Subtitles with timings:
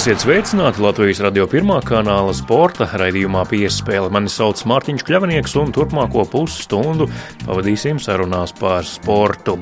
[0.00, 4.08] Esiet sveicināti Latvijas radio pirmā kanāla sporta raidījumā piespēle.
[4.08, 7.04] Mani sauc Mārtiņš Kļavnieks un turpmāko pusstundu
[7.42, 9.58] pavadīsim sarunās par sportu.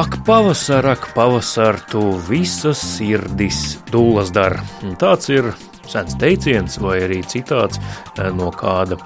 [0.00, 4.62] Ak, pavasar, ak, pavasar, tu visas sirdis dūlas dar.
[4.96, 5.52] Tāds ir
[5.84, 7.76] sens teiciens vai arī citāts
[8.16, 8.96] eh, no kāda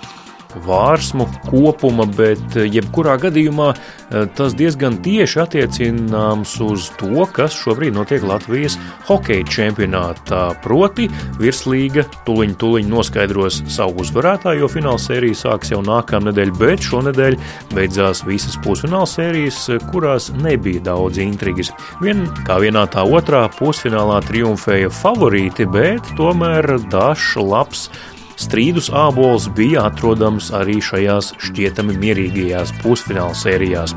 [0.66, 7.96] vārsmu kopuma, bet eh, jebkurā gadījumā eh, tas diezgan tieši attiecināms uz to, kas šobrīd
[7.96, 10.44] notiek Latvijas hokeja čempionātā.
[10.64, 11.08] Proti,
[11.40, 17.38] virslīga tuliņ tuliņ noskaidros savu uzvarētāju, jo fināla sērija sāks jau nākamā nedēļa, bet šonadēļ
[17.74, 19.60] beidzās visas pusfināla sērijas,
[19.90, 21.72] kurās nebija daudz intrigas.
[22.04, 27.88] Vien kā vienā tā otrā pusfinālā triumfēja favorīti, bet tomēr dažs labs
[28.40, 33.94] Strīdus ābols bija atrodams arī šajās šķietami mierīgajās pusfināla sērijās.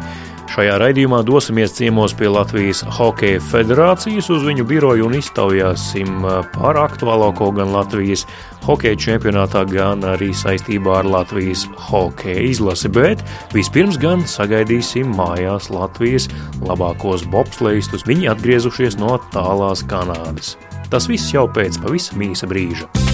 [0.48, 7.50] Šajā raidījumā dosimies ciemos pie Latvijas Hokeja federācijas uz viņu biroju un iztaujāsim par aktuālāko
[7.58, 8.24] gan Latvijas
[8.64, 12.92] hokeja čempionātā, gan arī saistībā ar Latvijas hokeja izlasi.
[12.94, 16.30] Bet vispirms gan sagaidīsim mājās Latvijas
[16.64, 18.08] labākos bobslejistus.
[18.08, 20.56] Viņi atgriezušies no tālās Kanādas.
[20.90, 23.07] Tas viss jau pēc pavisam īsa brīža.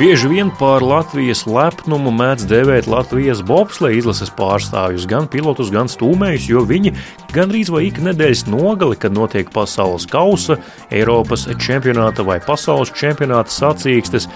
[0.00, 6.46] Bieži vien par Latvijas lepnumu mēdz dēvēt Latvijas bobsleja izlases pārstāvjus, gan pilotus, gan stūmējus,
[6.48, 6.94] jo viņi
[7.36, 10.56] gandrīz vai ik nedēļas nogali, kad notiek pasaules kausa,
[10.88, 14.30] Eiropas čempionāta vai pasaules čempionāta sacīkstes,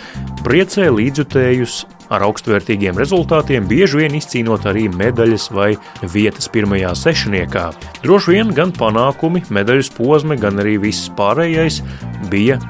[0.44, 1.80] priecē līdzjutējus
[2.12, 5.72] ar augstvērtīgiem rezultātiem, bieži vien izcīnot arī medaļas vai
[6.12, 7.70] vietas pirmajā sešniekā.
[8.04, 11.80] Droši vien gan panākumi, medaļas posmi, gan arī viss pārējais
[12.28, 12.60] bija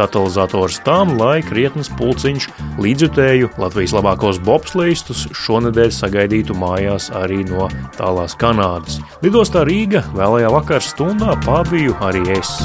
[0.00, 2.48] katalizators tam, lai krietnes pulciņš
[2.80, 7.68] līdzjutēju Latvijas labākos bobslīstus šonadēļ sagaidītu mājās arī no
[7.98, 9.00] tālās Kanādas.
[9.24, 12.56] Lidostā Rīga vēlajā vakar stundā pabiju arī es.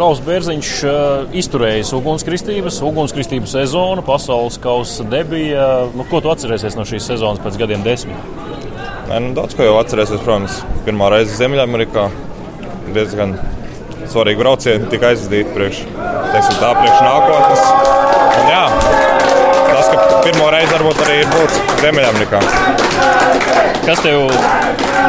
[0.00, 5.66] Rauls Bērziņš uh, izturējis ugunskristības, ugunskristības sezonu, pasaules kausa debija.
[5.92, 8.16] Nu, ko tu atcerēsies no šīs sezonas pēc gadiem desmit?
[9.10, 12.08] Nē, nu, daudz ko jau atcerēsies, protams, pirmā reize Ziemeļamerikā.
[12.96, 13.36] Diezgan
[14.10, 17.99] svarīgi braucieni tika aizdīti priekš, teiksim, tā priekš nākotnes.
[20.30, 22.40] Pirmo reizi varbūt arī ir būt Ziemeļamerikā.
[23.82, 24.28] Kas tev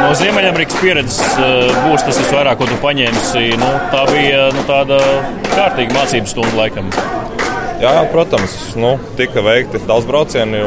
[0.01, 3.43] no Ziemeļamerikas pieredzes eh, būs tas visvairāk, ko tu paņēmi?
[3.61, 4.97] Nu, tā bija nu, tāda
[5.51, 6.89] kārtīga mācību stunda laikam.
[7.81, 10.63] Jā, protams, nu, tika veikti daudz braucieni.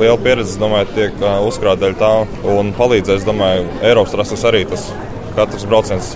[0.00, 2.12] Liela pieredze, domāju, tiek eh, uzkrāta daļa tā,
[2.56, 4.88] un palīdzēs, domāju, Eiropas trases arī tas
[5.36, 6.14] katrs brauciens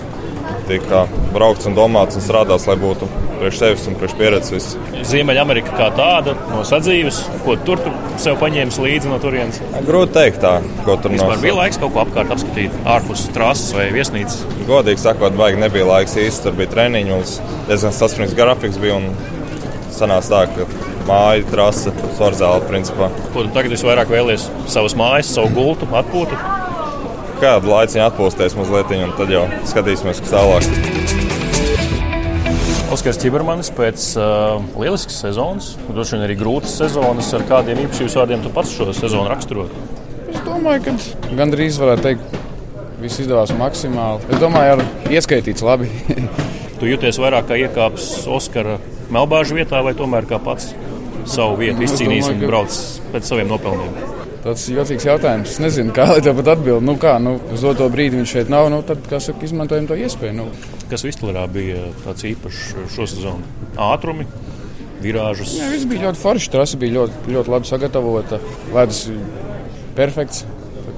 [0.69, 3.07] tika braukts un domāts un strādāts, lai būtu
[3.39, 4.67] priekš sevis un priekš pieredzes.
[5.05, 9.59] Ziemeļamerika kā tāda no sadzīves, ko tur tu sev paņēmis līdzi no turienes?
[9.87, 10.55] Grūti teikt, tā,
[10.87, 11.29] ko tur no.
[11.43, 14.41] Bija laiks kaut ko apkārt apskatīt, ārpus trases vai viesnīcas.
[14.69, 16.47] Godīgi sakot, baigi nebija laiks īsti.
[16.47, 17.37] Tur bija treniņi, mums
[17.69, 18.99] diezgan saspringts grafiks bija.
[19.95, 20.65] Sanāca tā, ka
[21.07, 23.07] māja, trase, sorzāle principā.
[23.31, 24.49] Ko tu tagad visvairāk vēlies?
[24.71, 26.39] Savas mājas, savu gultu, atpūtu?
[27.35, 30.63] Kādu laiku atpūsties mazliet, un tad jau skatīsimies, kas tālāk.
[32.95, 38.45] Oskars Čibermanis pēc uh, lieliskas sezonas, droši vien arī grūtas sezonas, ar kādiem īpašiem vārdiem
[38.45, 39.73] tu pats šo sezonu raksturot?
[40.31, 42.37] Es domāju, ka gandrīz varētu teikt,
[43.03, 44.23] viss izdevās maksimāli.
[44.31, 45.91] Es domāju, ar ieskaitīts labi.
[46.79, 48.79] tu jūties vairāk kā iekāps Oskara
[49.11, 50.71] melbāžu vietā vai tomēr kā pats
[51.27, 52.79] savu vietu izcīnījis un brauc
[53.11, 54.24] pēc saviem nopelniem?
[54.45, 55.55] Tas ir jocīgs jautājums.
[55.55, 56.85] Es nezinu, kā lai to pat atbildētu.
[56.85, 58.67] Nu, kā, nu, uz to brīdi viņš šeit nav.
[58.69, 60.35] Nu, tad, kā saka, izmantojam to iespēju.
[60.37, 60.45] Nu.
[60.91, 62.59] Kas Vistlerā bija tāds īpašs
[62.93, 63.47] šo sezonu?
[63.81, 64.27] Ātrumi,
[65.01, 65.55] virāžas.
[65.57, 66.51] Jā, viss bija ļoti forši.
[66.53, 68.39] Trasa bija ļoti, ļoti labi sagatavota.
[68.75, 68.99] Ledus
[69.97, 70.45] perfekts.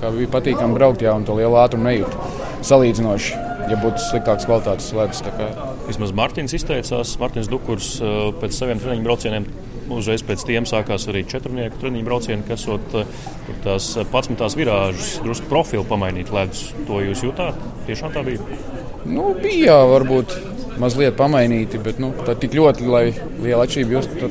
[0.03, 2.19] Bija patīkami braukt, un to lielu ātrumu nejūt.
[2.67, 3.31] Salīdzinoši,
[3.71, 5.23] ja būtu sliktāks kvalitātes ledus.
[5.87, 7.95] Vismaz Mārtiņš izteicās, Mārtiņš Dukurs
[8.43, 9.47] pēc saviem treniņu braucieniem
[9.93, 15.85] Uzreiz pēc tiem sākās arī četrnieku treniņu braucieni, kas ir tās 11 virāžas, drusku profilu
[15.87, 16.67] pamainīt ledus.
[16.89, 17.59] To jūs jutāt?
[17.87, 18.43] Tiešām tā bija.
[19.07, 20.35] Nu, bija, varbūt
[20.81, 23.03] mazliet pamainīti, bet nu, tā tik ļoti, lai
[23.43, 24.29] liela atšķirība justu,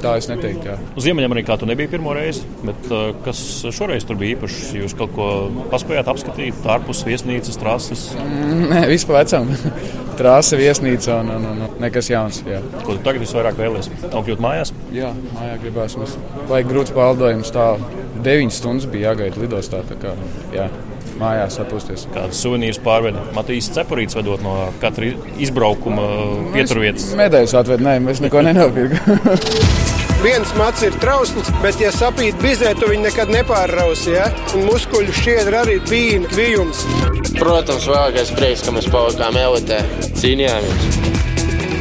[0.00, 0.68] tā es neteiktu.
[0.70, 0.76] Jā.
[0.96, 3.40] Uz Ziemeļamerikā tu nebija pirmo reizi, bet uh, kas
[3.74, 4.74] šoreiz tur bija īpašs?
[4.78, 5.28] Jūs kaut ko
[5.72, 8.06] paspējāt apskatīt ārpus viesnīcas, trases?
[8.18, 9.50] Mm, nē, vispār vecam.
[10.20, 12.42] Trāsa, viesnīca un, un, un nekas jauns.
[12.48, 12.60] Jā.
[12.84, 13.88] Ko tu tagad visvairāk vēlies?
[14.10, 14.74] Nokļūt mājās?
[14.94, 15.56] Jā, mājā.
[15.70, 16.16] Mums
[16.50, 17.54] vajag grūts pārlidojums.
[17.56, 17.72] Tā
[18.20, 19.80] 9 stundas bija jāgaida lidostā.
[20.02, 20.12] Kā,
[20.52, 20.68] jā
[21.20, 22.06] mājās atpūsties.
[22.14, 26.08] Kādas suvenīrus pārveda Matīs Cepurīts, vedot no katra izbraukuma
[26.54, 27.12] pieturvietas?
[27.20, 29.20] Mēdējus atved, nē, mēs neko nenopirkām.
[30.20, 34.12] Viens mats ir trausls, bet, ja sapīt bizē, tu viņu nekad nepārrausi.
[34.18, 34.26] Ja?
[34.52, 36.84] Un muskuļu šķiedra arī bija kvijums.
[37.38, 39.80] Protams, vēlākais prieks, ka mēs palikām elitē,
[40.20, 41.09] cīnījāmies.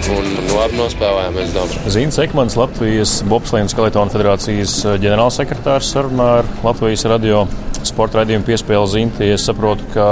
[0.10, 1.94] Un labi nospēlējām, es domāju.
[1.94, 7.46] Zīns Ekmans, Latvijas Bobslēnas Skeletona federācijas ģenerālsekretārs, sarunā ar Latvijas radio
[7.86, 9.30] sporta raidījumu piespēli Zinti.
[9.36, 10.10] Es saprotu, ka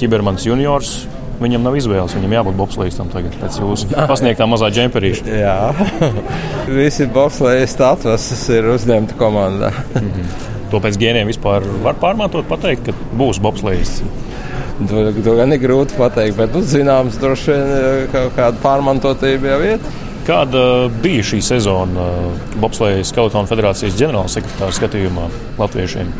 [0.00, 0.96] Čibermans juniors
[1.36, 5.26] Viņam nav izvēles, viņam jābūt bobslēgstam tagad, pēc jūsu pasniegtā mazā džemperīša.
[5.36, 5.56] Jā,
[6.78, 9.72] visi bobslēgas statuses ir uzņemti komandā.
[9.72, 10.52] mm -hmm.
[10.70, 14.00] To pēc gēniem vispār var pārmantot, pateikt, ka būs bobslēgs.
[14.76, 19.60] To, to gan ir grūti pateikt, bet, nu, zināms, droši vien kaut kāda pārmantotība jau
[19.64, 19.86] ir.
[20.26, 20.62] Kāda
[21.02, 22.04] bija šī sezona
[22.60, 25.28] Bobslēgas Skeletona federācijas ģenerālsekretāra skatījumā
[25.60, 26.10] latviešiem?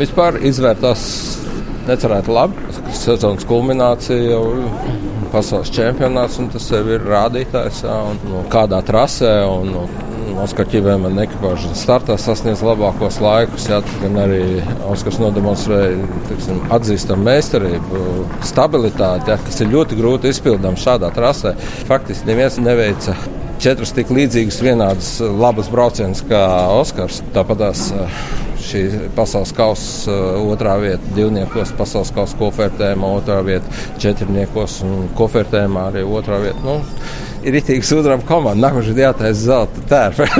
[0.00, 1.04] Vispār izvērtās
[1.86, 2.68] necerēti labi.
[2.96, 4.44] Sezonas kulminācija jau
[5.30, 7.84] pasaules čempionāts, un tas sev ir rādītājs.
[7.86, 13.66] Jā, un, nu, kādā trasē un, un Oskar Čībēm un ekipāžas startā sasniedz labākos laikus.
[13.70, 14.42] Jā, gan arī
[14.90, 15.98] Oskars nodemonstrēja
[16.28, 18.04] tiksim, atzīstamu meistarību,
[18.46, 21.54] stabilitāti, jā, kas ir ļoti grūti izpildāms šādā trasē.
[21.88, 23.16] Faktiski neviens neveica
[23.60, 26.44] četras tik līdzīgas, vienādas labas braucienas kā
[26.78, 27.20] Oskars.
[27.34, 27.88] Tāpat tās
[28.70, 28.84] šī
[29.16, 36.40] pasaules kausa otrā vieta divniekos, pasaules kausa kofertējumā otrā vieta četrniekos un kofertējumā arī otrā
[36.44, 36.60] vieta.
[36.64, 36.78] Nu,
[37.46, 38.66] ir itīgi sudraba komanda.
[38.66, 40.26] Nākamais ir jātaisa zelta tērpa.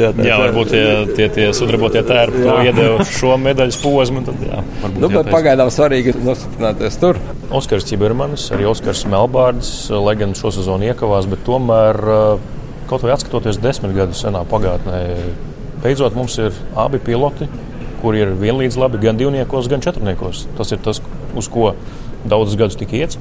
[0.00, 0.84] jā, tā, jā, varbūt tie,
[1.18, 4.20] tie, tie sudrabotie tērpi to iedeva šo medaļas posmu.
[4.26, 4.58] Tad, jā,
[4.98, 7.14] nu, pagaidām svarīgi ir nostiprināties tur.
[7.54, 12.40] Oskars Čibermanis, arī Oskars Melbārds, lai gan šo sezonu iekavās, bet tomēr uh,
[12.90, 14.98] kaut vai atskatoties desmit gadu senā pagātnē,
[15.84, 17.44] beidzot mums ir abi piloti,
[18.02, 20.46] kuri ir vienlīdz labi gan divniekos, gan četrniekos.
[20.58, 21.00] Tas ir tas,
[21.36, 21.72] uz ko
[22.26, 23.18] daudzus gadus tika iets.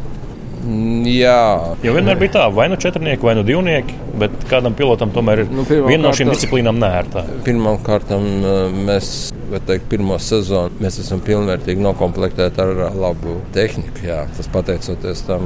[0.66, 5.44] Jā, jau vienmēr bija tā, vai nu četrnieki, vai nu divnieki, bet kādam pilotam tomēr
[5.44, 7.22] ir nu, viena no šīm disciplīnām nērtā.
[7.46, 8.10] Pirmkārt,
[8.88, 9.10] mēs
[9.68, 14.08] teikt, pirmo sezonu mēs esam pilnvērtīgi noklāpēti ar labu tehniku.
[14.08, 14.24] Jā.
[14.38, 15.46] Tas pateicoties tam,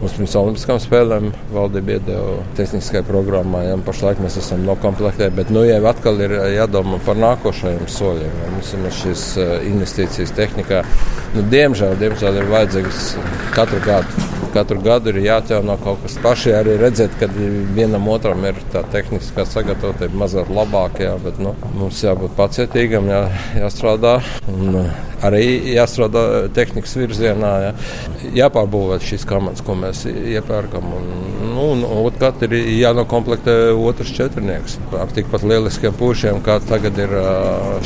[0.00, 3.68] mums pirms Olimpiskām spēlēm valdība iedeva tehniskai programmai.
[3.68, 3.76] Jā.
[3.86, 8.42] Pašlaik mēs esam noklāpēti, bet nu jau atkal ir jādomā par nākošajiem soļiem.
[8.56, 9.28] Mums ir šīs
[9.70, 10.82] investīcijas tehnikā.
[11.36, 13.06] Nu, diemžēl, diemžēl ir vajadzīgas
[13.54, 16.54] katru gadu katru gadu ir jāatjauno kaut kas paši.
[16.58, 22.02] Arī redzēt, ka vienam otram ir tā tehniskā sagatavotība mazliet labāka, jā, bet nu, mums
[22.04, 23.22] jābūt pacietīgam, jā,
[23.62, 24.18] jāstrādā.
[24.52, 24.82] Un,
[25.24, 25.42] arī
[25.74, 26.22] jāstrādā
[26.54, 27.72] tehnikas virzienā, jā.
[28.42, 30.86] jāpārbūvē šīs komandas, ko mēs iepērkam.
[30.98, 31.08] Un,
[31.54, 37.14] nu, un otrkārt ir jānokomplektē otrs četrnieks ar tikpat lieliskiem pušiem, kā tagad ir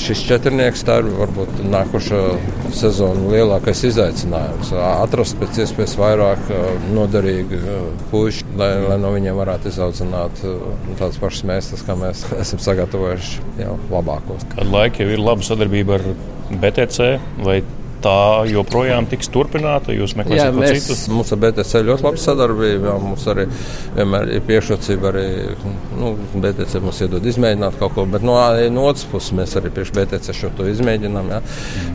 [0.03, 0.85] šis četrnieks.
[0.87, 2.23] Tā ir varbūt nākošā
[2.77, 4.75] sezona lielākais izaicinājums.
[4.93, 6.52] Atrast pēc iespējas vairāk
[6.93, 7.61] noderīgu
[8.11, 10.43] pušu, lai, lai no viņiem varētu izaudzināt
[11.01, 14.47] tādas pašas mēslas, kā mēs esam sagatavojuši jau labākos.
[14.57, 16.09] Kādu laiku jau ir laba sadarbība ar
[16.53, 17.15] BTC
[17.47, 17.61] vai
[18.03, 18.17] tā
[18.51, 19.95] joprojām tiks turpināta?
[19.95, 21.05] Jūs meklēsiet jā, mēs, citus?
[21.13, 22.91] Mums ar BTC ļoti laba sadarbība.
[22.91, 23.47] Jā, mums arī
[23.97, 25.13] vienmēr ir priekšrocība.
[25.13, 25.27] Arī
[26.01, 28.37] nu, BTC mums iedod izmēģināt kaut ko, bet no,
[28.75, 31.33] no otras puses mēs arī priekš BTC šo to izmēģinām.
[31.37, 31.43] Jā.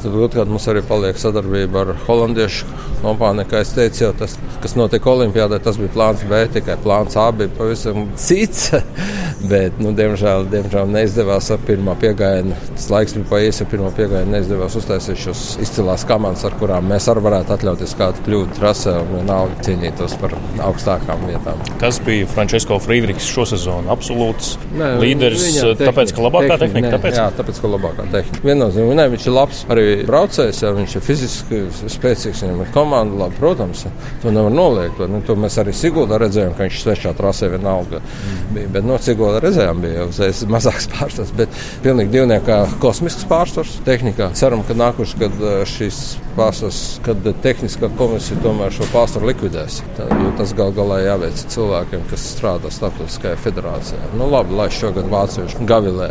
[0.04, 2.70] Tad otrkārt mums arī paliek sadarbība ar holandiešu
[3.04, 3.52] kompāniju.
[3.52, 7.30] Kā es teicu, jau tas, kas notika Olimpijādē, tas bija plāns B, tikai plāns A
[7.36, 8.72] bija pavisam cits.
[9.52, 12.56] bet, nu, diemžēl, diemžēl neizdevās ar pirmā piegājienu.
[12.74, 16.90] Tas laiks bija paies, ar pirmā piegājienu neizdevās uztaisīt šos izcilās tās komandas, ar kurām
[16.92, 20.36] mēs arī varētu atļauties kādu kļūdu trasē un vienalga cīnītos par
[20.68, 21.62] augstākām vietām.
[21.82, 23.90] Kas bija Frančisko Friedrichs šo sezonu?
[23.94, 26.74] Absolūts nē, līderis, tehnika, tāpēc, ka labākā tehnika.
[26.74, 27.18] tehnika nē, tāpēc?
[27.18, 28.44] Jā, tāpēc, ka labākā tehnika.
[28.46, 31.62] Viennozīmīgi, ne, viņš ir labs arī braucējs, ja viņš ir fiziski
[31.96, 33.86] spēcīgs, viņam ir komanda, labi, protams,
[34.22, 35.02] to nevar noliegt.
[35.08, 38.46] Ne, to mēs arī Siguldā redzējām, ka viņš svešā trasē vienalga mm.
[38.54, 38.74] bija.
[38.78, 41.50] Bet no Siguldā futbola reizēm bija uzreiz mazāks pārsvars, bet
[41.84, 44.32] pilnīgi divniekā kosmisks pārsvars tehnikā.
[44.38, 45.42] Ceram, ka nākuši, kad
[45.88, 49.80] šis pārsvars, kad tehniskā komisija tomēr šo pārsvaru likvidēs.
[49.98, 54.12] Tā, jo tas gal galā jāveic cilvēkiem, kas strādā starptautiskajā federācijā.
[54.18, 56.10] Nu, labi, lai šogad vācieši gavilē.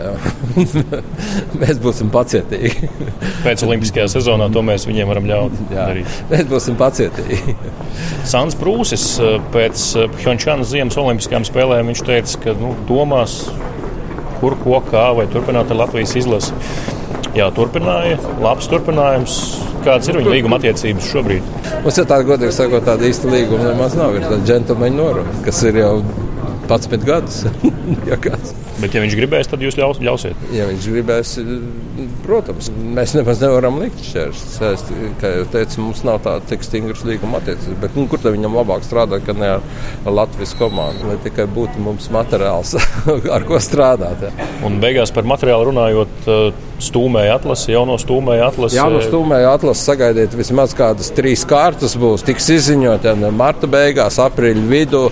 [1.62, 2.90] mēs būsim pacietīgi.
[3.44, 5.60] Pēc olimpiskajā sezonā to mēs viņiem varam ļaut.
[5.68, 6.18] Jā, darīt.
[6.32, 7.56] mēs būsim pacietīgi.
[8.26, 9.06] Sants Prūsis
[9.54, 13.42] pēc Pjončānas ziemas olimpiskajām spēlēm viņš teica, ka nu, domās,
[14.40, 16.56] kur, ko, kā, vai turpināt ar Latvijas izlasi.
[17.36, 19.40] Jā, turpināja, labs turpinājums.
[19.86, 21.50] Kādas ir viņa līguma attiecības šobrīd?
[21.84, 24.16] Mums ir tāda, godīgi sakot, tāda īsta līguma nemaz nav.
[24.18, 25.92] Ir tāda džentlmeņa norma, kas ir jau
[26.66, 27.44] 11 gadus.
[28.10, 28.18] ja
[28.76, 30.40] Bet, ja viņš gribēs, tad jūs ļaus, ļausiet.
[30.52, 31.30] Ja viņš gribēs,
[32.26, 34.82] protams, mēs nemaz nevaram likt šķērslis.
[35.22, 37.78] Kā jau teicu, mums nav tāda tik stingra līguma attiecības.
[37.80, 41.08] Bet, nu, kur tad viņam labāk strādāt, kad ne ar Latvijas komandu?
[41.08, 42.74] Lai tikai būtu mums materiāls,
[43.38, 44.26] ar ko strādāt.
[44.28, 44.50] Ja.
[44.68, 46.28] Un beigās par materiālu runājot,
[46.82, 48.76] stūmēja atlasi, jauno stūmēja atlasi.
[48.78, 52.24] Jauno stūmēja atlasi sagaidiet vismaz kādas trīs kārtas būs.
[52.26, 53.06] Tiks izziņot
[53.36, 55.04] marta beigās, aprīļa vidū,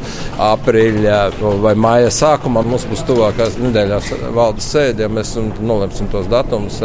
[0.44, 1.20] aprīļa
[1.64, 2.64] vai māja sākumā.
[2.68, 6.82] Mums būs tuvākās nedēļās valdes sēdē, ja mēs nolemsim tos datumus,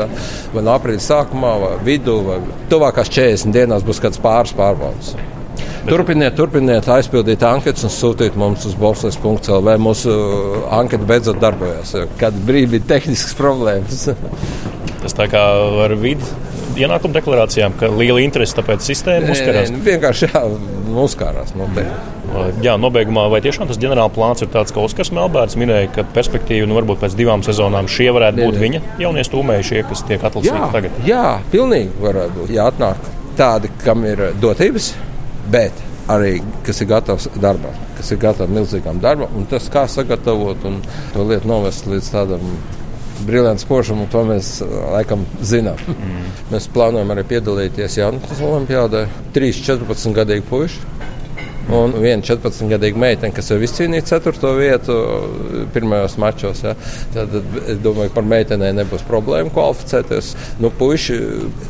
[0.53, 2.39] vai no aprīļa sākumā, vai vidū, vai
[2.71, 5.15] tuvākās 40 dienās būs kāds pāris pārbaudas.
[5.89, 9.71] Turpiniet, turpiniet aizpildīt anketas un sūtīt mums uz bolsas.cl.
[9.81, 10.13] Mūsu
[10.75, 14.05] anketa beidzot darbojas, kad brīdī bija tehniskas problēmas.
[15.01, 15.41] Tas tā kā
[15.85, 16.27] ar vidi
[16.79, 19.71] ienākuma deklarācijām, ka liela interese tāpēc sistēma uzkarās.
[19.85, 20.43] Vienkārši jā,
[21.03, 21.53] uzkarās.
[21.57, 22.15] Noteikti.
[22.63, 26.69] Jā, nobeigumā vai tiešām tas ģenerāla plāns ir tāds, ka Oskars Melbērts minēja, ka perspektīva
[26.69, 31.03] nu, varbūt pēc divām sezonām šie varētu būt viņa jaunie stūmējušie, kas tiek atlasīti tagad?
[31.09, 32.53] Jā, pilnīgi varētu būt.
[32.53, 33.01] Jā, atnāk
[33.39, 34.91] tādi, kam ir dotības,
[35.51, 40.65] bet arī kas ir gatavs darbam, kas ir gatavs milzīgam darbam, un tas, kā sagatavot
[40.69, 40.81] un
[41.13, 42.45] to lietu novest līdz tādam
[43.27, 45.79] brīvdienas pošumu, to mēs laikam zinām.
[45.91, 46.29] Mm.
[46.53, 49.03] Mēs plānojam arī piedalīties Jaunatnes Olimpijādē.
[49.35, 50.99] 3-14 gadīgi puiši
[51.75, 54.51] un viena 14-gadīga meitene, kas jau izcīnīja 4.
[54.57, 54.95] vietu
[55.73, 56.63] pirmajos mačos.
[56.65, 56.75] Ja.
[57.13, 60.31] Tad es domāju, par meitenēm nebūs problēma kvalificēties.
[60.63, 61.19] Nu, puiši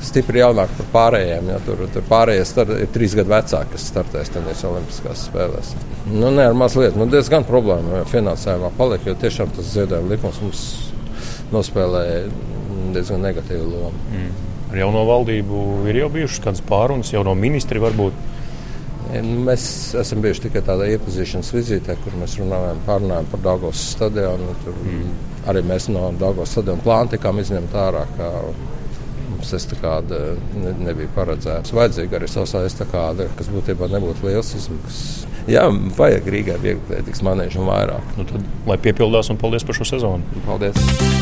[0.10, 1.52] stipri jaunāki par pārējiem.
[1.54, 1.60] Ja.
[1.68, 5.74] Tur, tur pārējie start, ir trīs gadu vecāki, kas startēs tenīs Olimpiskās spēlēs.
[6.10, 10.64] Nu, nē, ar mazliet, nu, diezgan problēma finansējumā paliek, jo tiešām tas ziedojuma likums mums
[11.54, 12.24] nospēlēja
[12.96, 14.08] diezgan negatīvu lomu.
[14.14, 14.48] Mm.
[14.70, 18.18] Ar jauno valdību ir jau bijušas kādas pārunas, jau no ministri varbūt.
[19.10, 19.64] Mēs
[19.98, 24.52] esam bijuši tikai tādā iepazīšanās vizītē, kur mēs runājam, pārunājam par Dāngos stadionu.
[24.66, 25.16] Tur mm.
[25.50, 28.04] arī mēs no Dāngos stadiona plāna tikām izņemti ārā.
[29.30, 30.20] Mums tas tāda
[30.60, 31.74] ne, nebija paredzēts.
[31.74, 35.26] Vajadzīga arī savs aizstāvāde, kas būtībā nebūtu liels izmaksas.
[35.50, 35.66] Jā,
[35.98, 38.14] vajag Rīgai viegli attīstīt manēžu vairāk.
[38.20, 40.44] Nu tad, lai piepildās un paldies par šo sezonu.
[40.46, 41.19] Paldies!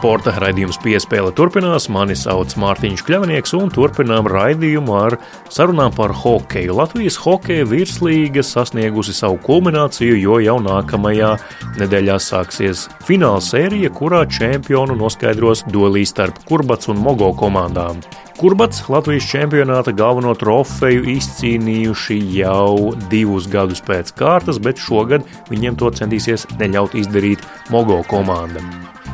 [0.00, 1.90] Sporta raidījums piespēle turpinās.
[1.92, 5.18] Mani sauc Mārtiņš Kļavnieks un turpinām raidījumu ar
[5.52, 6.72] sarunām par hokeju.
[6.78, 11.34] Latvijas hokeja virslīga sasniegusi savu kulmināciju, jo jau nākamajā
[11.82, 18.00] nedēļā sāksies fināla sērija, kurā čempionu noskaidros duelī starp Kurbats un Mogo komandām.
[18.40, 25.92] Kurbats Latvijas čempionāta galveno trofeju izcīnījuši jau divus gadus pēc kārtas, bet šogad viņiem to
[26.00, 28.64] centīsies neļaut izdarīt Mogo komanda.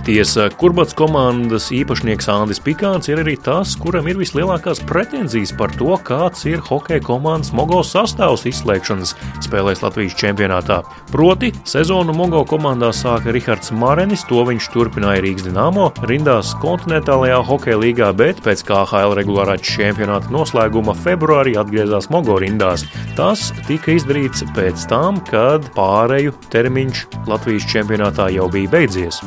[0.06, 5.96] Tiesa, Kurbats komandas īpašnieks Andris Pikāns ir arī tas, kuram ir vislielākās pretenzijas par to,
[6.06, 10.76] kāds ir hokeja komandas Mogo sastāvs izslēgšanas spēlēs Latvijas čempionātā.
[11.10, 17.82] Proti, sezonu Mogo komandā sāka Rihards Marenis, to viņš turpināja Rīgas Dienāmo, rindās kontinentālajā hokeja
[17.82, 22.86] līgā, bet pēc KHL regulārā čempionāta noslēguma februārī atgriezās Mogo rindās.
[23.18, 29.24] Tas tika izdarīts pēc tam, kad pāreju termiņš Latvijas čempionātā jau bija beidzies.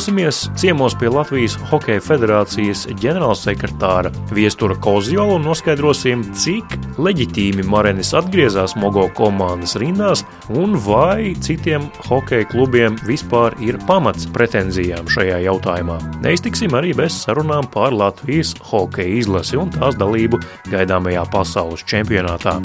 [0.00, 8.78] Dosimies ciemos pie Latvijas Hokeja federācijas ģenerālsekretāra Viestura Kozjola un noskaidrosim, cik leģitīmi Marenis atgriezās
[8.80, 10.24] Mogo komandas rindās
[10.56, 16.00] un vai citiem hokeja klubiem vispār ir pamats pretenzijām šajā jautājumā.
[16.24, 20.40] Neiztiksim arī bez sarunām par Latvijas hokeja izlasi un tās dalību
[20.72, 22.56] gaidāmajā pasaules čempionātā.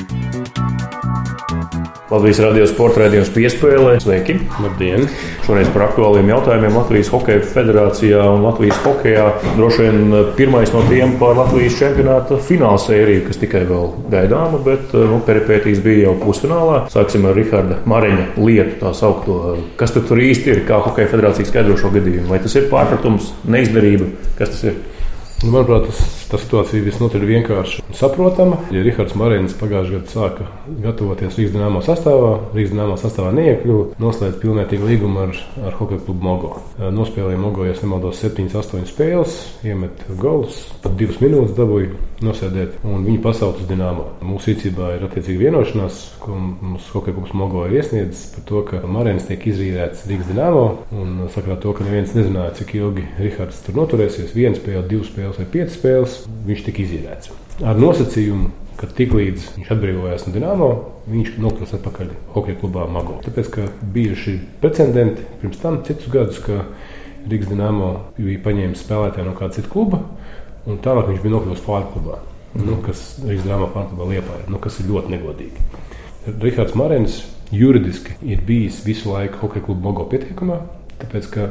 [2.15, 3.97] Latvijas radio sporta raidījums piespēlē.
[3.99, 4.37] Sveiki!
[4.63, 5.01] Labdien!
[5.43, 9.25] Šoreiz par aktuāliem jautājumiem Latvijas Hokeja federācijā un Latvijas hokejā.
[9.57, 14.61] Droši vien eh, pirmais no tiem par Latvijas čempionāta fināla sēriju, kas tikai vēl gaidāma,
[14.63, 16.85] bet eh, nu, peripētīs bija jau pusfinālā.
[16.93, 19.57] Sāksim ar Riharda Mareņa lietu, tā saukto.
[19.75, 22.29] Kas tur īsti ir, kā Hokeja federācija skaidro šo gadījumu?
[22.31, 24.07] Vai tas ir pārpratums, neizdarība?
[24.39, 24.79] Kas tas ir?
[25.43, 28.57] Nu, manuprāt, tas Tā situācija visnotaļ vienkārši saprotama.
[28.73, 30.47] Ja Rahards Marins pagājušajā gadā sāka
[30.81, 35.37] gatavoties Rīgas dīnāmā sastāvā, Rīgas dīnāmā sastāvā neiekļuva, noslēdz pilnvērtīgu līgumu ar,
[35.69, 36.51] ar Hokeja klubu Mogo.
[36.81, 41.93] Nospēlēja Mogo, ja nemaldos, 7-8 spēles, iemet golus, pat 2 minūtes dabūja
[42.25, 44.07] nosēdēt, un viņi pasauc uz dīnāmo.
[44.25, 48.81] Mūsu rīcībā ir attiecīgi vienošanās, ko mums Hokeja klubs Mogo ir iesniedzis par to, ka
[48.89, 50.65] Marins tiek izrīvēts Rīgas dīnāmo,
[50.95, 55.41] un sakarā to, ka neviens nezināja, cik ilgi Rahards tur noturēsies, viena spēle, divas spēles
[55.43, 56.14] vai piecas spēles
[56.47, 57.31] viņš tika izīrēts.
[57.65, 60.69] Ar nosacījumu, ka tiklīdz viņš atbrīvojās no Dienāmo,
[61.09, 63.17] viņš nokļūs atpakaļ hokeja klubā Mago.
[63.25, 66.63] Tāpēc, ka bijuši precedenti pirms tam citus gadus, ka
[67.25, 70.01] Rīgas Dienāmo bija paņēmis spēlētāju no kāda cita kluba,
[70.69, 72.19] un tālāk viņš bija nokļuvis Fāra klubā,
[72.53, 72.65] mm.
[72.67, 75.69] nu, kas Rīgas Dienāmo Fāra klubā liepā, nu, kas ir ļoti negodīgi.
[76.41, 77.21] Rihards Marens
[77.53, 80.59] juridiski ir bijis visu laiku hokeja kluba Mago pieteikumā,
[81.01, 81.47] tāpēc, ka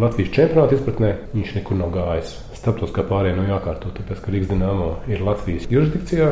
[0.00, 4.88] Latvijas čempionāta izpratnē viņš nekur nav gājis starptautiskā pārējā nav jākārto, tāpēc ka Rīgas dīnāmo
[5.10, 6.30] ir Latvijas jurisdikcijā.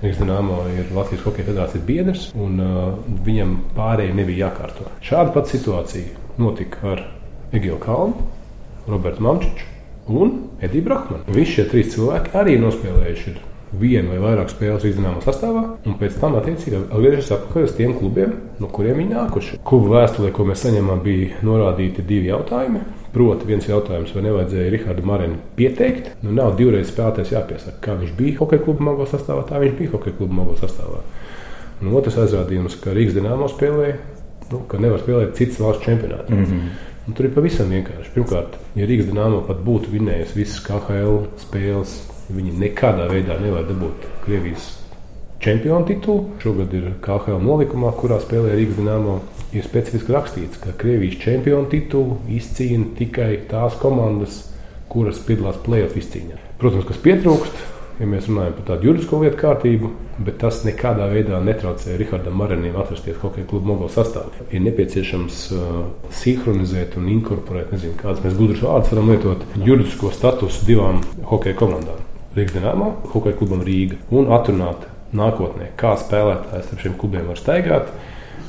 [0.00, 2.78] Rīgas dīnāmo ir Latvijas Hokeja federācijas biedrs, un uh,
[3.26, 4.88] viņam pārējiem nebija jākārto.
[5.04, 7.04] Šāda pati situācija notika ar
[7.52, 8.30] Egilu Kalnu,
[8.88, 9.68] Robertu Mamčiču
[10.10, 11.24] un Ediju Brahmanu.
[11.30, 13.36] Visi šie trīs cilvēki arī nospēlējuši
[13.80, 18.32] vienu vai vairāk spēles izdevuma sastāvā, un pēc tam attiecīgi atgriežas atpakaļ uz tiem klubiem,
[18.58, 19.60] no kuriem viņi nākuši.
[19.66, 22.82] Klubu vēstulē, ko mēs saņēmām, bija norādīti divi jautājumi.
[23.10, 26.12] Proti, viens jautājums, vai nevajadzēja Rahādu Marinu pieteikt.
[26.22, 29.94] Nu, nav divreiz spēlētājs jāpiesaka, kā viņš bija hokeja kluba mago sastāvā, tā viņš bija
[29.96, 31.02] hokeja kluba mago sastāvā.
[31.80, 33.96] Un otrs aizrādījums, ka Rīgas dīnāmo spēlēja,
[34.52, 36.36] nu, ka nevar spēlēt citas valsts čempionātus.
[36.36, 36.86] Mm -hmm.
[37.08, 38.12] Un tur ir pavisam vienkārši.
[38.14, 41.96] Pirmkārt, ja Rīgas dīnāmo pat būtu vinējis visas KHL spēles,
[42.30, 44.79] viņi nekādā veidā nevar dabūt Krievijas
[45.40, 46.24] čempionu titulu.
[46.42, 49.18] Šogad ir KHL nolikumā, kurā spēlē Rīgas dīnāmo
[49.56, 54.44] ir specifiski rakstīts, ka Krievijas čempionu titulu izcīna tikai tās komandas,
[54.92, 56.38] kuras piedalās playoff izcīņā.
[56.60, 57.62] Protams, kas pietrūkst,
[58.00, 59.90] ja mēs runājam par tādu juridisko lietu kārtību,
[60.26, 64.44] bet tas nekādā veidā netraucē Rihardam Maranam atrasties hokeja kluba mogo sastāvā.
[64.50, 65.80] Ir nepieciešams uh,
[66.20, 72.06] sinhronizēt un inkorporēt, nezinu, kādas mēs gudrus vārdus varam lietot, juridisko statusu divām hokeja komandām.
[72.36, 77.92] Rīgas dīnāmā, hokeja klubam Rīga un atrunāt nākotnē, kā spēlētājs ar šiem klubiem var staigāt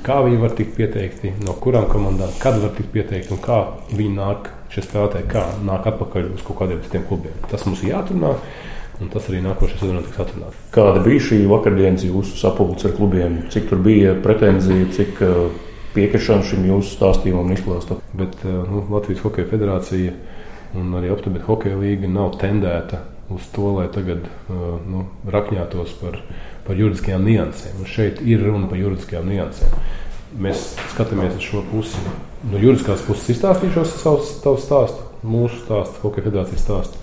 [0.06, 4.14] kā viņi var tikt pieteikti, no kurām komandām, kad var tikt pieteikti un kā viņi
[4.18, 7.36] nāk, šie spēlētāji, kā nāk atpakaļ uz kaut kādiem citiem klubiem.
[7.52, 8.36] Tas mums ir jāatrunā.
[9.02, 10.58] Un tas arī nākošais sezonā tiks atrunāts.
[10.76, 13.40] Kāda bija šī vakardienas jūsu sapulce ar klubiem?
[13.50, 15.40] Cik tur bija pretenzija, cik uh,
[15.96, 18.04] piekrišana šim jūsu stāstījumam un izklāstam?
[18.14, 20.14] Bet uh, nu, Latvijas Hokeja federācija
[20.78, 26.20] un arī Optibeta Hokeja līga nav tendēta uz to, lai tagad nu, rakņātos par
[26.68, 27.82] par juridiskajām niansēm.
[27.82, 29.78] Un šeit ir runa par juridiskajām niansēm.
[30.42, 32.02] Mēs skatāmies uz šo pusi.
[32.48, 37.02] No juridiskās puses izstāstīšos savu stāstu, mūsu stāstu, Hokeja federācijas stāstu.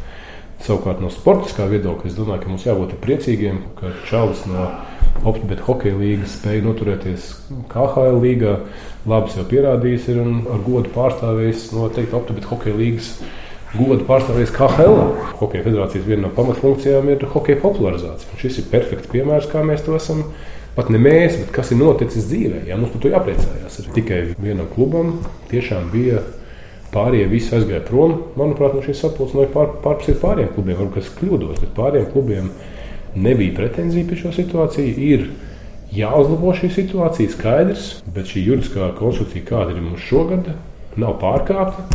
[0.64, 4.70] Savukārt no sportiskā viedokļa es domāju, ka mums jābūt priecīgiem, ka Čalis no
[5.26, 7.28] Optibeta hokeja līnijas spēja noturēties
[7.70, 8.56] KHL līgā.
[9.08, 13.12] Labi, jau pierādījis ir un ar godu pārstāvējis noteikti Optibeta hokeja līnijas
[13.76, 15.00] godu pārstāvējis KHL.
[15.40, 18.33] Hokeja federācijas viena no pamatfunkcijām ir hokeja popularizācija.
[18.33, 20.24] Un šis ir perfekts piemērs, kā mēs to esam.
[20.78, 22.62] Pat ne mēs, bet kas ir noticis dzīvē.
[22.68, 23.81] Jā, mums par to jāpriecājās.
[23.83, 25.16] Ir tikai vienam klubam
[25.50, 26.22] tiešām bija
[26.94, 28.14] pārējie visi aizgāja prom.
[28.38, 30.78] Manuprāt, no šīs sapulces no pār, pārpusēt pārējiem klubiem.
[30.78, 32.52] Varbūt es kļūdos, bet pārējiem klubiem
[33.18, 34.94] nebija pretenzija pie šo situāciju.
[35.09, 35.26] Ir
[35.98, 40.52] jāuzlabo šī situācija, skaidrs, bet šī juridiskā konstrukcija, kāda ir mums šogad,
[41.00, 41.88] nav pārkāpta.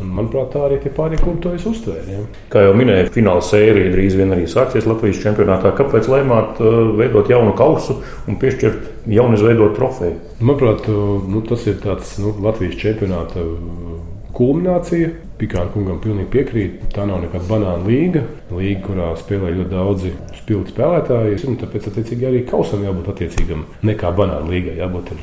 [0.00, 2.04] Un, manuprāt, tā arī tie pārējie klubi to uztvēra.
[2.08, 2.22] Ja.
[2.52, 5.74] Kā jau minēju, fināla sērija drīz vien arī sāksies Latvijas čempionātā.
[5.78, 10.16] Kāpēc lēmāt uh, veidot jaunu kausu un piešķirt jaunu izveidot trofeju?
[10.40, 14.00] Manuprāt, uh, nu, tas ir tāds nu, Latvijas čempionāta uh,
[14.36, 15.12] kulminācija.
[15.42, 16.80] Pikāna kungam pilnīgi piekrīt.
[16.94, 18.24] Tā nav nekāda banāna līga.
[18.54, 21.44] Līga, kurā spēlē ļoti daudzi spilgti spēlētāji.
[21.62, 24.78] Tāpēc, attiecīgi, arī kausam jābūt attiecīgam nekā banāna līgai.
[24.80, 25.14] Jābūt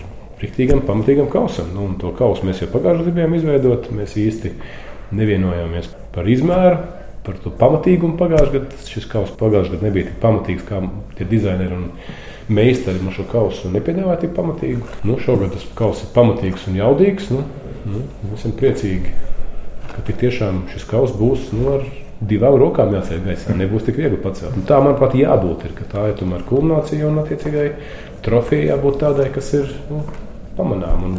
[0.41, 1.73] rīktīgam, pamatīgam kausam.
[1.75, 3.91] Nu, to kausu mēs jau pagājušajā gadā gribējām izveidot.
[3.95, 4.53] Mēs īsti
[5.19, 6.79] nevienojāmies par izmēru,
[7.25, 8.17] par to pamatīgumu.
[8.19, 10.81] Pagājušajā gadā šis kauss pagājušajā gadā nebija tik pamatīgs, kā
[11.17, 11.79] tie dizaineri
[12.49, 14.99] meistari man šo kausu nepiedāvāja tik pamatīgu.
[15.05, 17.31] Nu, šogad tas kauss ir pamatīgs un jaudīgs.
[17.33, 17.43] Nu,
[17.85, 19.15] nu, mēs esam priecīgi,
[19.93, 21.85] ka tiešām šis kauss būs nu, ar
[22.19, 23.55] divām rokām jāsēž gaisā.
[23.57, 24.55] Nebūs tik viegli pacelt.
[24.57, 25.67] Un tā, manuprāt, jābūt.
[25.67, 27.67] Ir, tā ir tomēr kulminācija un, attiecīgai,
[28.25, 30.01] trofejai jābūt tādai, kas ir nu,
[30.59, 31.09] pamanāma.
[31.09, 31.17] Un,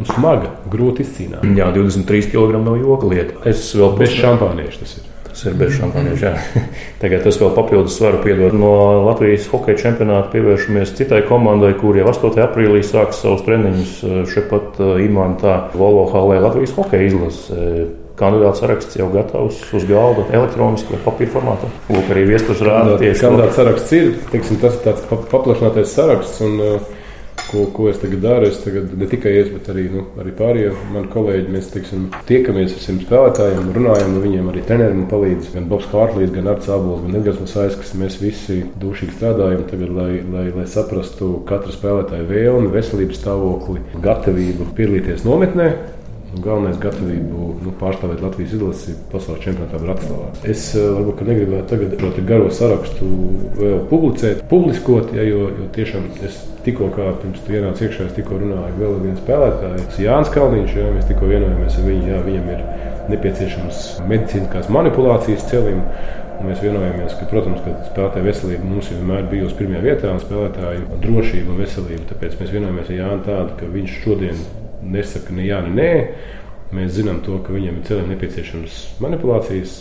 [0.00, 1.54] un smaga, grūti izcīnāma.
[1.58, 3.38] Jā, 23 kg nav joka lieta.
[3.50, 5.06] Es vēl bez šampānieša tas ir.
[5.30, 6.30] Tas ir bez šampānieša.
[7.02, 8.56] Tagad tas vēl papildus svaru piedod.
[8.58, 8.72] No
[9.06, 12.34] Latvijas hokeja čempionāta pievēršamies citai komandai, kur jau 8.
[12.42, 13.96] aprīlī sāks savus treniņus
[14.32, 17.88] šeit pat Imantā Volvo Hallē Latvijas hokeja izlase.
[18.20, 21.70] Kandidāts saraksts jau gatavs uz galda, elektroniski vai papīra formātā.
[21.88, 23.22] Lūk, arī viestures rāda tieši.
[23.22, 26.42] Kandidāts saraksts ir, teiksim, tas ir tāds paplašinātais saraksts.
[26.44, 26.99] Un, uh,
[27.50, 28.48] ko, ko es tagad daru.
[28.50, 31.52] Es tagad ne tikai es, bet arī, nu, arī pārējie mani kolēģi.
[31.54, 35.52] Mēs teiksim, tiekamies ar šiem spēlētājiem, runājam ar viņiem, arī treneriem palīdz.
[35.56, 39.94] Gan Bobs Hārlīs, gan Arts Abols, gan Edgars Masais, kas mēs visi dušīgi strādājam, tagad,
[39.96, 45.72] lai, lai, lai saprastu katra spēlētāja vēlmi, veselības stāvokli, gatavību piedalīties nometnē.
[46.38, 50.28] Galvenais gatavību nu, pārstāvēt Latvijas izlasi pasaules čempionātā Bratislavā.
[50.46, 53.08] Es eh, varbūt negribētu tagad šo garo sarakstu
[53.58, 58.16] vēl publicēt, publiskot, ja, jo, jo tiešām es tikko kā pirms tam ienāca iekšā, es
[58.20, 59.82] tikko runāju ar vēl vienu spēlētāju.
[59.88, 62.64] Ir Jānis Kalniņš, jā, mēs tikko vienojāmies ar viņu, jā, viņam ir
[63.10, 65.82] nepieciešams medicīniskās manipulācijas celim.
[66.40, 71.02] Mēs vienojāmies, ka, protams, ka spēlētāja veselība mums vienmēr ir bijusi pirmajā vietā, un spēlētāju
[71.02, 72.06] drošība un veselība.
[72.14, 74.40] Tāpēc mēs vienojāmies ar Jānu tādu, ka viņš šodien
[74.82, 75.92] nesaka ne jā, ne nē.
[76.76, 79.78] Mēs zinām, to, ka viņam ir cilvēkiem nepieciešams manipulācijas.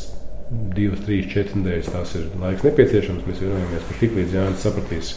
[0.50, 3.28] Divas, trīs, četras nedēļas tās ir laiks nepieciešams.
[3.28, 5.12] Mēs vienojamies, ka tiklīdz Jānis sapratīs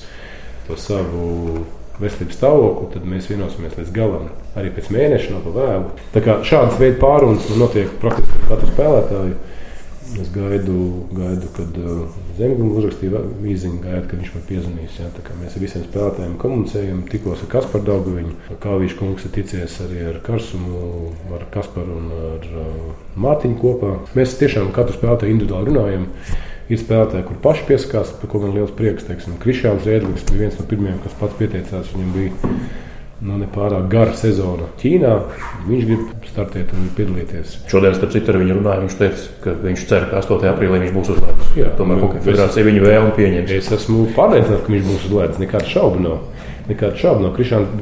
[0.67, 1.63] to savu
[2.03, 4.29] veselības stāvokli, tad mēs vienosimies līdz galam.
[4.59, 5.97] Arī pēc mēneša nav vēlu.
[6.13, 9.41] Tā kā šādas veids pārunas notiek praktiski ar katru spēlētāju.
[10.21, 12.03] Es gaidu, gaidu kad uh,
[12.37, 14.99] Zemgājs uzrakstīja īziņu, gaidu, kad viņš man piezvanīs.
[15.01, 17.01] Ja, mēs ar visiem spēlētājiem komunicējam.
[17.09, 18.35] Tikos ar Kasparu Daugaviņu.
[18.61, 22.93] Kā viņš kungs ir ticies arī ar Karsumu, ar Kasparu un ar uh,
[23.25, 23.95] Mārtiņu kopā.
[24.19, 26.07] Mēs tiešām katru spēlētāju individuāli runājam.
[26.73, 29.09] Ir spēlētāji, kur paši piesakās, par ko man liels prieks.
[29.43, 31.93] Krišāns Rēdlis bija viens no pirmajiem, kas pats pieteicās.
[31.97, 32.53] Viņam bija
[33.23, 35.13] nu, nepārāk gara sezona Ķīnā.
[35.69, 37.57] Viņš grib startēt un piedalīties.
[37.71, 38.87] Šodien, starp citu, ar viņu runāju.
[38.87, 40.47] Viņš teica, ka viņš cer, ka 8.
[40.53, 41.53] aprīlī viņš būs uz ledus.
[41.79, 43.57] Tomēr Hokeja federācija viņu vēlmu pieņems.
[43.59, 45.43] Es esmu pārliecināts, ka viņš būs uz ledus.
[45.43, 46.21] Nekāda šauba nav.
[46.69, 47.35] Nekāda šauba nav.
[47.37, 47.73] Krišāns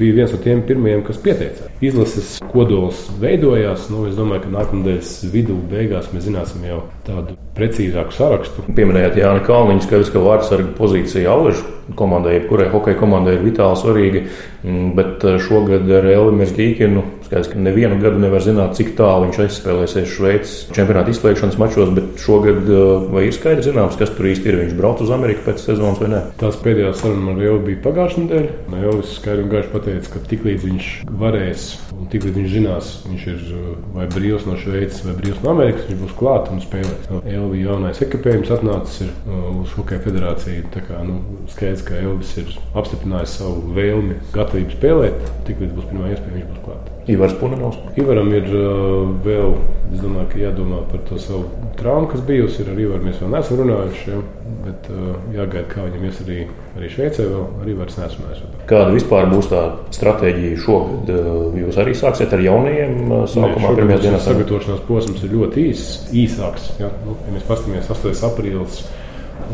[0.00, 1.72] bija viens no tiem pirmajiem, kas pieteicās.
[1.84, 3.88] Izlases kodols veidojās.
[3.92, 8.64] Nu, es domāju, ka nākamnedēļas vidū beigās mēs zināsim jau tādu precīzāku sarakstu.
[8.72, 11.64] Pieminējāt Jānis Kalniņš, ka viņš ir vārdsarga pozīcija Alveža
[11.98, 14.24] komandai, jebkurai hokeja komandai ir vitāli svarīga.
[14.62, 19.26] Mm, bet eh, šogad ar Elvis Gīkinu skaidrs, ka nevienu gadu nevar zināt, cik tālu
[19.26, 21.90] viņš aizspēlēsies Šveices čempionāta izslēgšanas mačos.
[21.96, 24.58] Bet šogad eh, vai ir skaidrs zināms, kas tur īsti ir?
[24.60, 26.20] Viņš brauc uz Ameriku pēc sezonas vai nē?
[26.38, 28.54] Tās pēdējās sarunas man jau bija pagājušā nedēļa.
[28.82, 33.42] Elvis skaidri un gaiši pateica, ka tiklīdz viņš varēs un tiklīdz viņš zinās, viņš ir
[33.42, 37.10] eh, vai brīvs no Šveices vai brīvs no Amerikas, viņš būs klāts un spēlēs.
[37.22, 40.68] Elvis jaunais ekipējums atnācis uz Hokeja federāciju.
[40.74, 41.18] Tā kā, nu,
[41.50, 45.20] skaidrs, ka Elvis ir apstiprinājis savu vēlmi, gatavību spēlēt.
[45.48, 46.92] Tiklīdz būs pirmā iespēja, viņš būs klāts.
[47.10, 47.78] Ivars Punanovs.
[47.98, 49.56] Ivaram ir uh, vēl,
[49.90, 51.48] es domāju, ka jādomā par to savu
[51.80, 52.62] traumu, kas bijusi.
[52.62, 54.20] Ar Ivaru mēs vēl neesam runājuši, ja?
[54.62, 56.38] bet uh, jāgaida, kā viņam ies arī,
[56.76, 57.26] arī Šveicē.
[57.32, 58.52] Vēl ar Ivaru neesam runājuši.
[58.70, 59.64] Kāda vispār būs tā
[59.98, 61.10] stratēģija šogad?
[61.10, 64.26] Uh, jūs arī sāksiet ar jaunajiem uh, sākumā, pirmajās dienās?
[64.28, 66.70] Sagatavošanās posms ir ļoti īss, īsāks.
[66.78, 66.94] Ja?
[67.02, 68.14] Nu, ja mēs paskatāmies 8.
[68.30, 68.84] aprīlis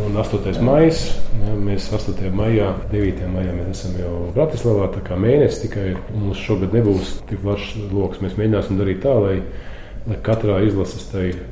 [0.04, 0.60] un 8.
[0.64, 0.92] maija.
[1.38, 2.28] Ja, mēs 8.
[2.34, 3.24] maijā, 9.
[3.32, 4.90] maijā mēs esam jau Bratislavā.
[4.94, 8.22] Tā kā mēnesis tikai mums šogad nebūs tik plašs lokus.
[8.24, 9.36] Mēs mēģināsim darīt tā, lai
[10.24, 11.06] katrā izlases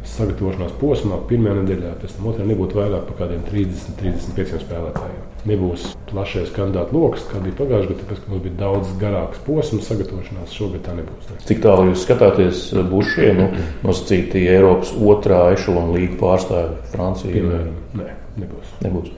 [0.09, 5.25] sagatavošanās posmā, pirmā nedēļā, pēc tam otrā nebūtu vairāk par kādiem 30, 35 spēlētājiem.
[5.47, 9.91] Nebūs plašais kandidātu lokus, kā bija pagājušajā gadā, tāpēc, ka mums bija daudz garāks posms
[9.91, 10.57] sagatavošanās.
[10.57, 11.29] Šogad tā nebūs.
[11.31, 11.39] Ne.
[11.51, 13.49] Cik tālu jūs skatāties, būs šie nu,
[13.87, 17.37] nosacīti Eiropas otrā ešalona līga pārstāvji Francijā?
[17.37, 18.09] Piemēram, nē.
[18.41, 18.75] Nebūs.
[18.85, 19.15] Nebūs.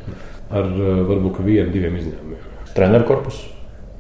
[0.55, 2.45] Ar eh, varbūt vienu, diviem izņēmumiem.
[2.77, 3.41] Treneru korpus?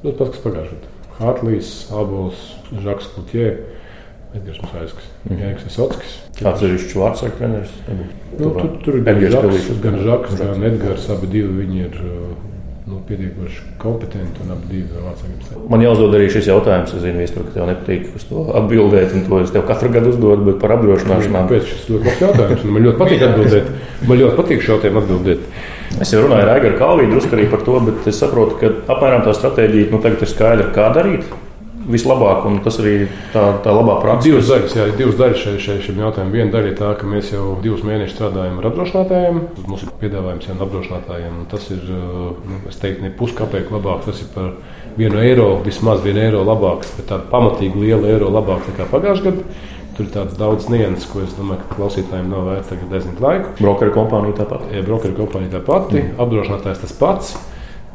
[0.04, 0.94] Tas pats, kas pagājušajā gadā.
[1.18, 2.42] Hartlīs, Abols,
[2.84, 3.48] Žaks Kutjē.
[4.36, 5.38] Edgars mm.
[5.38, 6.18] Jānis Visotskis.
[6.44, 7.72] Atsevišķs vārds ar treneris.
[8.36, 11.08] Nu, tur, tur ir gan Žaks, gan Žaks, gan Edgars.
[11.14, 12.34] Abi divi viņi ir eh,
[12.90, 15.62] nu, pietiekoši kompetenti un abi divi vārdsargi.
[15.72, 16.92] Man jāuzdod arī šis jautājums.
[16.92, 20.12] Es zinu, viestur, ka tev nepatīk uz to atbildēt, un to es tev katru gadu
[20.12, 21.48] uzdodu, bet par apdrošināšanām.
[21.48, 22.68] Kāpēc šis ļoti labs jautājums?
[22.68, 23.74] Man ļoti patīk atbildēt.
[24.04, 25.50] Man ļoti patīk jautājumu atbildēt.
[26.04, 29.24] Es jau runāju ar Aiguru Kalviju drusku arī par to, bet es saprotu, ka apmēram
[29.24, 31.24] tā stratēģija nu, tagad ir skaidra, kā darīt
[31.88, 32.94] vislabāk, un tas arī
[33.32, 34.26] tā, tā labā praksa.
[34.28, 36.34] Divas daļas, jā, divas daļas šai, šai, šim jautājumam.
[36.34, 39.40] Viena daļa ir tā, ka mēs jau divus mēnešus strādājam ar apdrošinātājiem.
[39.68, 44.22] Mums ir piedāvājums jau apdrošinātājiem, un tas ir, nu, es teiktu, ne puskapēku labāk, tas
[44.24, 44.52] ir par
[44.98, 49.66] vienu eiro, vismaz vienu eiro labāks, bet tāda pamatīgi liela eiro labāk nekā pagājušajā gadā.
[49.98, 53.48] Tur ir tāds daudz nianses, ko es domāju, ka klausītājiem nav vērts tagad desmit laiku.
[53.58, 54.68] Brokeru kompānija tāpat.
[54.70, 56.12] Ja, brokeru kompānija tā pati, mm.
[56.22, 57.32] apdrošinātājs tas pats.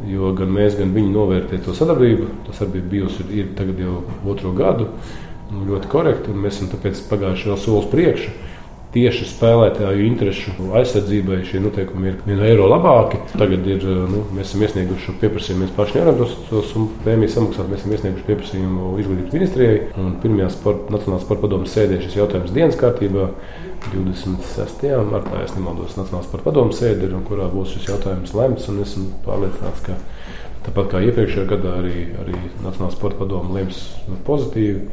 [0.09, 2.29] Jo gan mēs, gan viņi novērtē to sadarbību.
[2.47, 4.89] Tā sadarbība bijusi ir tagad jau otro gadu.
[5.53, 8.33] Ļoti korekti, un mēs esam tāpēc pagājuši vēl solis priekšu
[8.93, 13.19] tieši spēlētāju interesu aizsardzībai šie noteikumi ir vienu eiro labāki.
[13.33, 16.73] Tagad ir, nu, mēs esam iesnieguši šo pieprasījumu, mēs paši nevaram tos
[17.05, 17.69] prēmijas samaksāt.
[17.71, 19.79] Mēs esam iesnieguši pieprasījumu izglītības ministrijai.
[20.23, 23.31] Pirmajā sport, Nacionālās sporta padomus sēdē šis jautājums dienas kārtībā.
[23.91, 24.85] 26.
[25.09, 28.69] martā, ja nemaldos, Nacionālās sporta padomus sēde, kurā būs šis jautājums lemts.
[28.69, 29.97] Esmu pārliecināts, ka
[30.67, 34.87] tāpat kā iepriekšējā gadā arī, arī Nacionālās sporta padome lems nu, pozitīvi,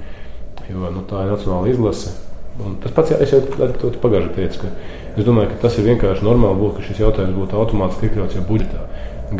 [0.70, 2.16] jo nu, tā ir nacionāla izlase
[2.59, 3.40] Un tas pats, jā, es jau
[3.81, 7.37] to pagājušajā teicu, ka es domāju, ka tas ir vienkārši normāli, būt, ka šis jautājums
[7.38, 8.85] būtu automātiski iekļauts jau budžetā.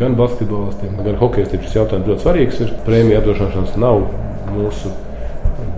[0.01, 2.61] Gan basketbolistiem, gan hokeistiem šis jautājums ļoti svarīgs.
[2.65, 2.75] Ir.
[2.87, 4.05] Prēmija apdrošināšanas nav
[4.55, 4.93] mūsu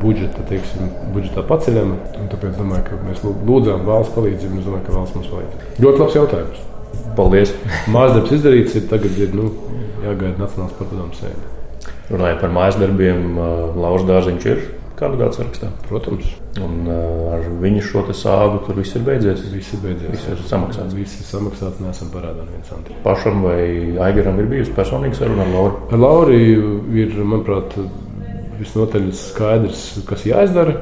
[0.03, 1.97] budžeta, teiksim, budžetā paceļama.
[2.33, 4.61] Tāpēc domāju, ka mēs lūdzām valsts palīdzību.
[4.61, 5.73] Es domāju, ka valsts mums palīdz.
[5.87, 6.69] Ļoti labs jautājums.
[7.17, 7.55] Paldies!
[7.93, 9.49] Mākslinieks izdarīts, ir tagad ir nu,
[10.05, 11.91] jāgaida Nacionālās padomus sēde.
[12.13, 13.27] Runājot par mājas darbiem,
[13.79, 14.63] Lauris Dārziņš ir
[15.03, 15.71] kandidāts sarakstā.
[15.89, 16.29] Protams.
[16.63, 16.87] Un
[17.33, 19.43] ar viņu šo sāgu tur viss ir beidzies.
[19.53, 20.13] Viss ir beidzies.
[20.13, 20.95] Viss ir samaksāts.
[20.97, 22.97] Viss ir samaksāts, nesam parādā neviens centi.
[23.05, 23.63] Pašam vai
[24.09, 25.81] Aigaram ir bijusi personīga saruna ar Lauru?
[25.91, 27.77] Ar Lauru ir, manuprāt,
[28.63, 30.79] visnotaļ skaidrs, kas jāizdara.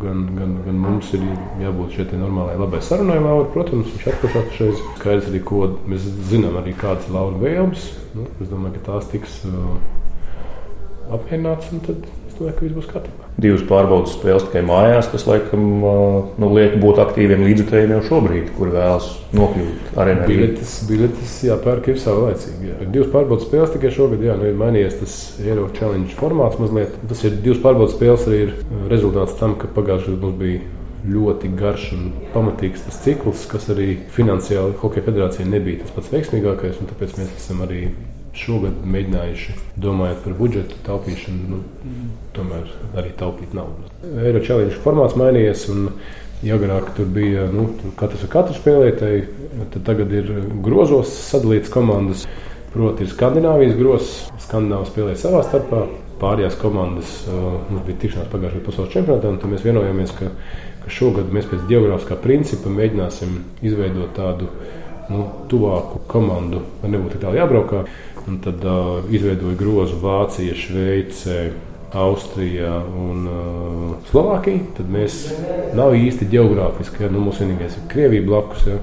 [0.00, 1.22] Gan, gan, gan mums ir
[1.58, 3.48] jābūt šeit normālai, labai sarunai, Laura.
[3.54, 4.82] Protams, viņš atpūšas šeit.
[4.98, 7.88] Skaidrs arī, ko mēs zinām, arī kādas ir Laura vēlmes.
[8.14, 9.72] Nu, es domāju, ka tās tiks uh,
[11.16, 12.06] apmierināts un tad
[12.48, 13.28] ka viss būs kārtībā.
[13.40, 15.10] Divas pārbaudas spēles tikai mājās.
[15.12, 15.66] Tas, laikam,
[16.40, 20.26] nu, liek būt aktīviem līdzekļiem jau šobrīd, kur vēlas nokļūt arēnā.
[20.30, 22.72] Biletes, biletes jāpērk ir savlaicīgi.
[22.72, 22.90] Jā.
[22.96, 26.96] Divas pārbaudas spēles tikai šogad, jā, nu, ir mainījies tas Eiro challenge formāts mazliet.
[27.12, 28.54] Tas ir divas pārbaudas spēles arī ir
[28.92, 30.68] rezultāts tam, ka pagājušajā gadā mums bija
[31.10, 36.80] ļoti garš un pamatīgs tas cikls, kas arī finansiāli Hokeja federācijai nebija tas pats veiksmīgākais.
[36.92, 37.86] Tāpēc mēs esam arī
[38.36, 41.60] šogad mēģinājuši, domājot par budžeta taupīšanu, nu,
[42.36, 42.68] tomēr
[43.00, 43.90] arī taupīt naudu.
[44.22, 45.68] Eiro challenge formāts mainījies.
[46.40, 49.24] Ja agrāk tur bija nu, tur katrs ar katru spēlētāju,
[49.74, 50.30] tad tagad ir
[50.64, 52.24] grozos sadalīts komandas.
[52.70, 54.12] Proti, ir Skandināvijas grozs,
[54.46, 55.82] Skandināvija spēlē savā starpā.
[56.20, 60.28] Pārējās komandas mums bija tikšanās pagājušajā pasaules čempionātā, un mēs vienojāmies, ka,
[60.84, 64.48] ka šogad mēs pēc geogrāfiskā principa mēģināsim izveidot tādu
[65.10, 67.82] nu, tuvāku komandu, lai nebūtu tālu jābraukā.
[68.30, 71.50] Un tad uh, izveidoja grozu Vācija, Šveice,
[71.98, 74.68] Austrija un uh, Slovākija.
[74.76, 75.16] Tad mēs
[75.74, 78.68] nav īsti geogrāfiski, ja nu, mums vienīgais ir Krievija blakus.
[78.70, 78.78] Ja,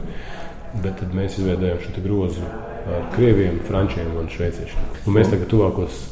[0.84, 2.44] bet tad mēs izveidojam šo grozu
[2.88, 4.92] ar krieviem, frančiem un šveiciešiem.
[5.08, 6.04] Un mēs tagad tuvākos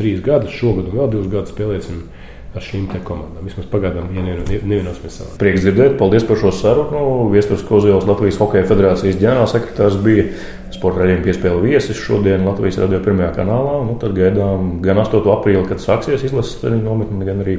[0.00, 2.02] trīs gadus, šogad un vēl divus gadus spēlēsim
[2.50, 3.44] ar šīm komandām.
[3.46, 5.36] Vismaz pagaidām, ja nevienosimies savā.
[5.38, 7.02] Prieks dzirdēt, paldies par šo sarunu.
[7.30, 10.26] Viestures Kozielas Latvijas Hokeja federācijas ģenerālsekretārs bija
[10.74, 13.76] sporta raidījuma piespēle viesis šodien Latvijas radio pirmajā kanālā.
[13.86, 15.22] Nu, tad gaidām gan 8.
[15.36, 17.58] aprīli, kad sāksies izlases nometne, gan arī,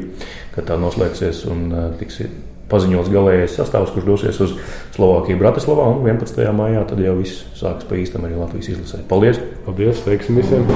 [0.56, 2.24] kad tā noslēgsies un uh, tiks
[2.72, 4.56] paziņots galīgais sastāvs, kurš dosies uz
[4.96, 5.88] Slovākiju, Bratislavā.
[5.92, 6.44] Un 11.
[6.56, 9.04] maijā tad jau viss sāks pa īstam arī Latvijas izlasē.
[9.12, 9.40] Paldies!
[9.68, 10.04] Paldies!
[10.08, 10.68] Veiksim visiem!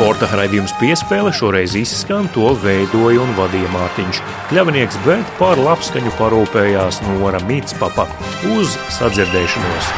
[0.00, 7.02] Sporta raidījums piespēle šoreiz izskan, to veidoja un vadīja Mārtiņš Kļavnieks, bet par labskaņu parūpējās
[7.04, 8.08] Nora Mītspapa
[8.56, 9.92] uz sadzirdēšanos.